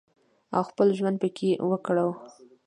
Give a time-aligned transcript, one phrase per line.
[0.55, 2.09] او خپل ژوند پکې وکړو